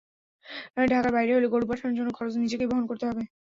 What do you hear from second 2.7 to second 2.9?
বহন